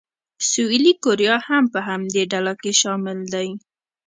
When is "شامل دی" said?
2.81-3.49